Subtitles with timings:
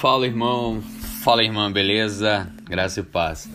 [0.00, 0.82] Fala irmão,
[1.22, 2.50] fala irmã, beleza?
[2.68, 3.48] Graça e paz.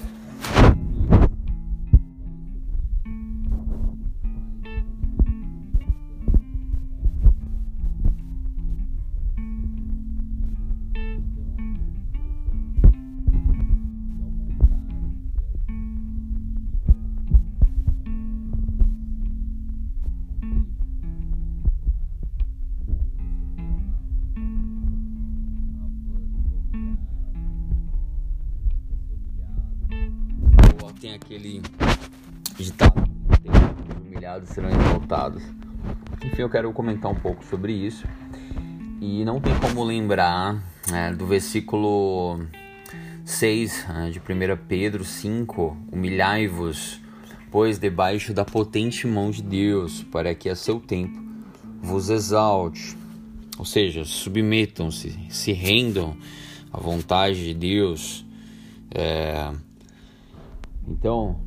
[30.99, 31.61] Tem aquele
[32.57, 33.09] ditado:
[34.05, 35.43] humilhados serão exaltados.
[36.25, 38.05] Enfim, eu quero comentar um pouco sobre isso.
[39.01, 42.41] E não tem como lembrar né, do versículo
[43.23, 44.23] 6 né, de 1
[44.67, 46.99] Pedro 5: Humilhai-vos,
[47.49, 51.17] pois debaixo da potente mão de Deus, para que a seu tempo
[51.81, 52.97] vos exalte.
[53.57, 56.15] Ou seja, submetam-se, se rendam
[56.71, 58.25] à vontade de Deus.
[58.91, 59.51] É,
[60.99, 61.39] então,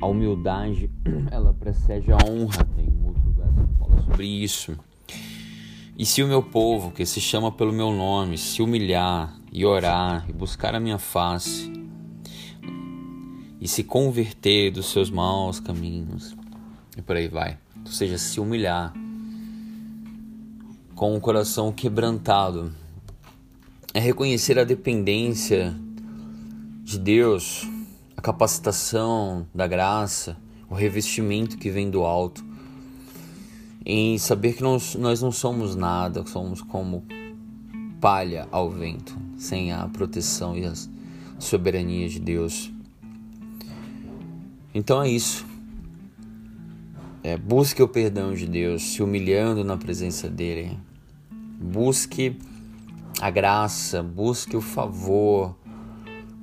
[0.00, 0.90] a humildade,
[1.30, 2.64] ela precede a honra.
[2.74, 4.78] Tem um outro verso que fala sobre isso.
[5.98, 10.24] E se o meu povo, que se chama pelo meu nome, se humilhar e orar
[10.26, 11.70] e buscar a minha face
[13.60, 16.34] e se converter dos seus maus caminhos,
[16.96, 17.58] e por aí vai.
[17.84, 18.94] Ou seja, se humilhar
[20.94, 22.72] com o coração quebrantado,
[23.92, 25.76] é reconhecer a dependência
[26.82, 27.68] de Deus
[28.22, 30.36] capacitação da graça,
[30.70, 32.44] o revestimento que vem do alto,
[33.84, 37.04] em saber que nós, nós não somos nada, somos como
[38.00, 40.72] palha ao vento, sem a proteção e a
[41.38, 42.70] soberania de Deus.
[44.72, 45.44] Então é isso.
[47.24, 50.78] É, busque o perdão de Deus, se humilhando na presença dele.
[51.60, 52.36] Busque
[53.20, 55.56] a graça, busque o favor,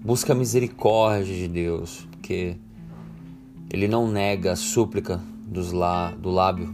[0.04, 2.58] Busca a misericórdia de Deus, porque
[3.72, 6.74] Ele não nega a súplica dos lá, do lábio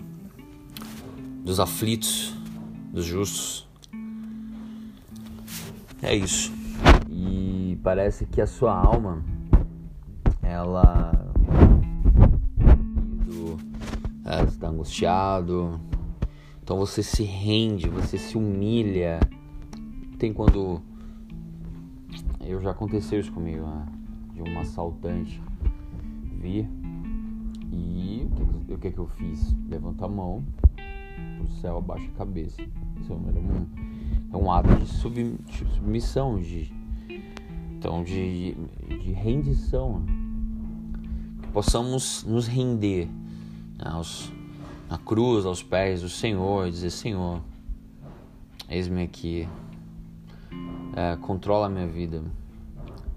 [1.44, 2.34] dos aflitos,
[2.91, 3.68] dos justos.
[6.02, 6.52] É isso.
[7.09, 9.24] E parece que a sua alma,
[10.41, 11.12] ela
[14.25, 15.80] ela está angustiado.
[16.64, 19.19] Então você se rende, você se humilha.
[20.18, 20.81] Tem quando
[22.46, 23.86] eu já aconteceu isso comigo, né?
[24.34, 25.42] de um assaltante
[26.40, 26.70] vir
[27.72, 28.28] e
[28.70, 29.56] o que, o que, eu fiz?
[29.68, 30.44] Levanta a mão
[31.38, 32.62] pro céu, abaixa a cabeça.
[33.02, 33.68] Isso é um,
[34.32, 36.72] é um ato de, sub, de submissão, de,
[37.72, 38.56] então de,
[38.88, 40.00] de rendição.
[40.00, 40.06] Né?
[41.42, 43.08] Que possamos nos render
[43.78, 43.86] né?
[43.86, 44.32] aos,
[44.90, 47.42] na cruz, aos pés do Senhor, e dizer: Senhor,
[48.70, 49.48] eis-me aqui,
[50.96, 52.24] é, controla a minha vida.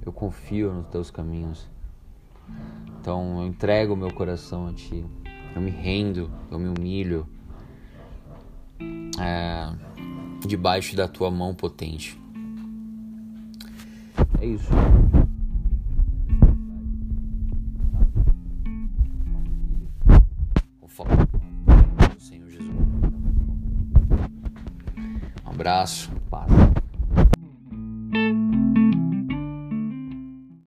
[0.04, 1.68] Eu confio nos teus caminhos.
[3.00, 5.04] Então eu entrego o meu coração a ti.
[5.54, 7.26] Eu me rendo, eu me humilho
[9.20, 9.72] é,
[10.46, 12.20] debaixo da tua mão potente.
[14.40, 14.70] É isso.
[22.18, 22.70] Senhor Jesus.
[25.44, 26.10] Um abraço.